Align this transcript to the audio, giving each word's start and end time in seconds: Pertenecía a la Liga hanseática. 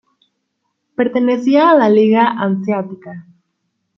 Pertenecía 0.95 1.69
a 1.69 1.75
la 1.77 1.87
Liga 1.87 2.25
hanseática. 2.25 3.27